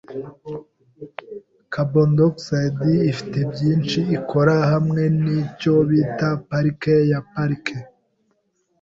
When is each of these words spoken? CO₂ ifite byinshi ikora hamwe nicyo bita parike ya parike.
CO₂ 1.73 2.91
ifite 3.11 3.37
byinshi 3.51 3.99
ikora 4.17 4.55
hamwe 4.71 5.01
nicyo 5.21 5.73
bita 5.89 6.29
parike 6.47 6.95
ya 7.11 7.19
parike. 7.31 7.77